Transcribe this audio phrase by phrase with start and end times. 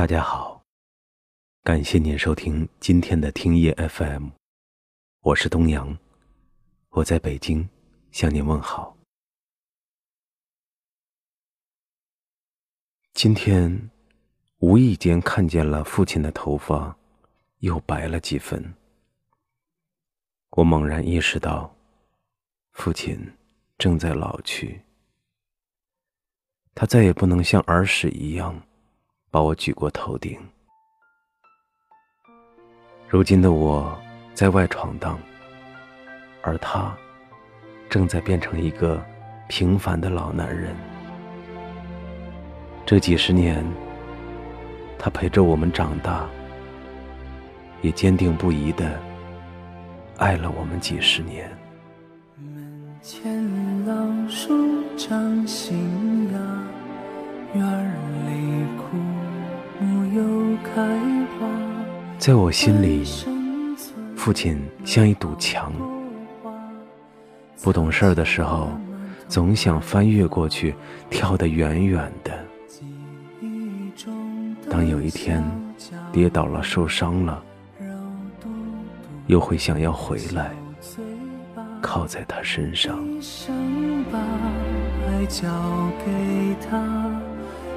[0.00, 0.64] 大家好，
[1.62, 4.30] 感谢您收听今天的听夜 FM，
[5.20, 5.94] 我是东阳，
[6.88, 7.68] 我在北京
[8.10, 8.96] 向您问好。
[13.12, 13.90] 今天
[14.60, 16.96] 无意间看见了父亲的头发
[17.58, 18.74] 又白了几分，
[20.52, 21.76] 我猛然意识到，
[22.72, 23.20] 父亲
[23.76, 24.80] 正在老去，
[26.74, 28.66] 他再也不能像儿时一样。
[29.32, 30.36] 把我举过头顶。
[33.08, 33.96] 如今的我
[34.34, 35.16] 在外闯荡，
[36.42, 36.92] 而他
[37.88, 39.00] 正在变成一个
[39.48, 40.74] 平凡的老男人。
[42.84, 43.64] 这几十年，
[44.98, 46.28] 他陪着我们长大，
[47.82, 48.98] 也坚定不移的
[50.16, 51.48] 爱了我们几十年。
[52.36, 54.52] 门前老树
[54.96, 56.38] 长新芽，
[57.54, 57.64] 院
[58.26, 59.09] 里枯。
[62.18, 63.04] 在我心里，
[64.14, 65.72] 父亲像一堵墙。
[67.62, 68.70] 不懂事儿的时候，
[69.28, 70.74] 总想翻越过去，
[71.08, 72.32] 跳得远远的。
[74.70, 75.42] 当有一天
[76.12, 77.42] 跌倒了、受伤了，
[79.26, 80.50] 又会想要回来，
[81.80, 82.98] 靠在他身上。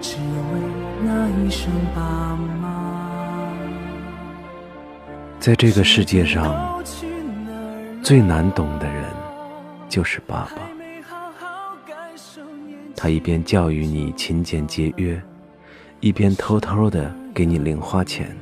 [0.00, 0.60] 只为
[1.02, 3.52] 那一声爸妈。
[5.38, 6.82] 在这个世界上，
[8.02, 9.04] 最难懂的人
[9.88, 10.62] 就是爸爸。
[12.96, 15.22] 他一边教育你勤俭节约，
[16.00, 18.36] 一边偷偷的给你零花钱。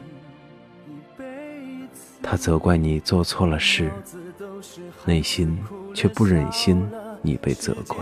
[2.22, 3.90] 他责怪你做错了事，
[5.04, 5.58] 内心
[5.92, 6.88] 却不忍心
[7.20, 7.98] 你被责怪。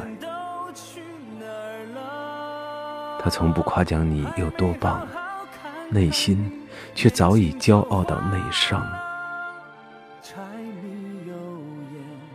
[3.22, 5.06] 他从不夸奖你有多棒，
[5.88, 6.50] 内心
[6.94, 8.84] 却早已骄傲到内伤。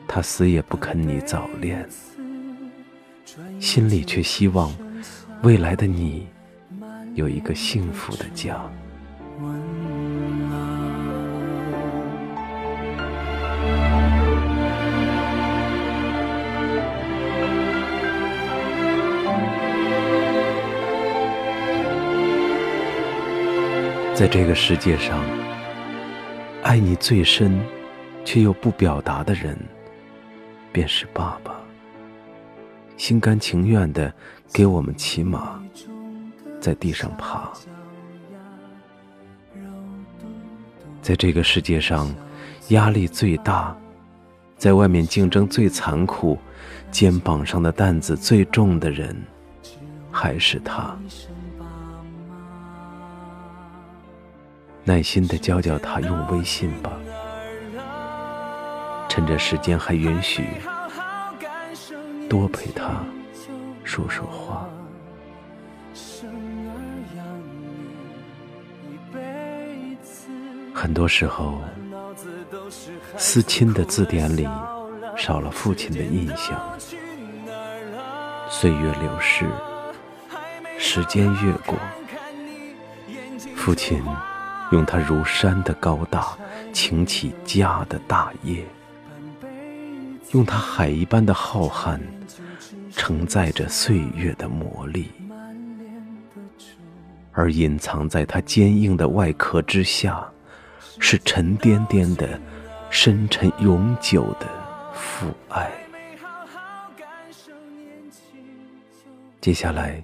[0.07, 1.87] 他死也不肯你早恋，
[3.59, 4.73] 心里却希望
[5.43, 6.25] 未来的你
[7.15, 8.57] 有一个幸福的家。
[24.17, 25.23] 在这个世界上，
[26.63, 27.55] 爱你最深
[28.25, 29.55] 却又不表达的人，
[30.71, 31.55] 便是爸爸。
[32.97, 34.11] 心甘情愿的
[34.51, 35.61] 给我们骑马，
[36.59, 37.53] 在地上爬。
[40.99, 42.11] 在这个世界上，
[42.69, 43.77] 压力最大，
[44.57, 46.39] 在外面竞争最残酷，
[46.89, 49.15] 肩膀上的担子最重的人，
[50.09, 50.97] 还是他。
[54.87, 56.93] 耐心的教教他用微信吧，
[59.09, 60.45] 趁着时间还允许，
[62.29, 63.03] 多陪他
[63.83, 64.65] 说说话。
[70.73, 71.59] 很多时候，
[73.17, 74.47] 思亲的字典里
[75.17, 76.57] 少了父亲的印象。
[78.49, 79.45] 岁月流逝，
[80.79, 81.77] 时间越过，
[83.53, 84.01] 父亲。
[84.71, 86.37] 用它如山的高大
[86.73, 88.65] 擎起家的大业，
[90.31, 91.97] 用它海一般的浩瀚
[92.91, 95.09] 承载着岁月的魔力，
[97.31, 100.29] 而隐藏在它坚硬的外壳之下，
[100.99, 102.39] 是沉甸甸的、
[102.89, 104.47] 深沉永久的
[104.93, 105.71] 父爱。
[109.39, 110.03] 接下来，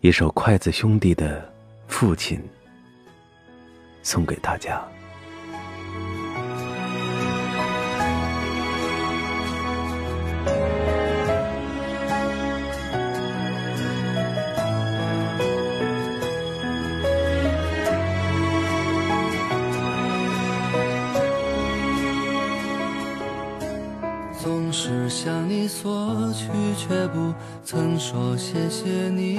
[0.00, 1.52] 一首筷子兄弟的
[1.86, 2.42] 父亲。
[4.08, 4.82] 送给大家。
[24.40, 26.46] 总是向你索取，
[26.78, 29.38] 却不曾说谢谢你。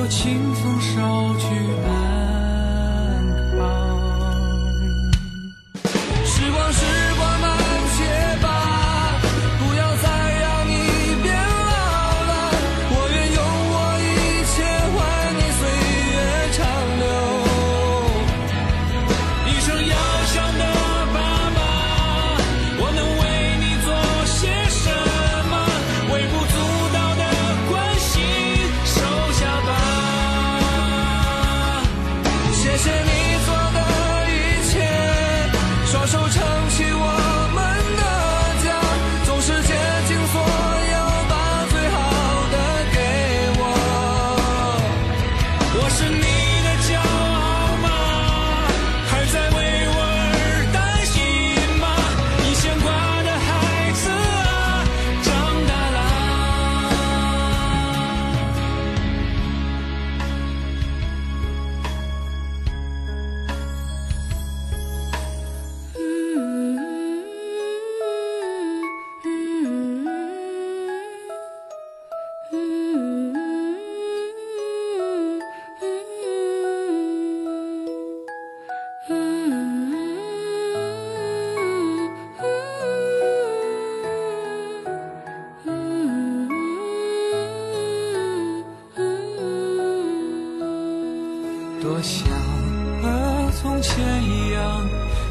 [0.00, 1.46] 我清风捎去
[1.84, 2.07] 爱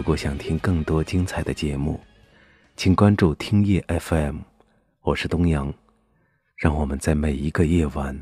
[0.00, 2.00] 如果想听更多精彩的节目，
[2.74, 4.38] 请关注听夜 FM。
[5.02, 5.70] 我是东阳，
[6.56, 8.18] 让我们在每一个夜晚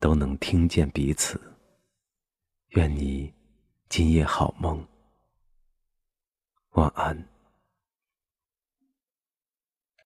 [0.00, 1.40] 都能听见彼此。
[2.70, 3.32] 愿你
[3.88, 4.84] 今夜好梦。
[6.72, 7.31] 晚安。